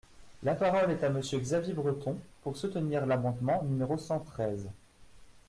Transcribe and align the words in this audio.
La 0.41 0.55
parole 0.55 0.89
est 0.89 1.03
à 1.03 1.11
Monsieur 1.11 1.37
Xavier 1.37 1.75
Breton, 1.75 2.17
pour 2.41 2.57
soutenir 2.57 3.05
l’amendement 3.05 3.61
numéro 3.61 3.99
cent 3.99 4.19
treize. 4.19 4.67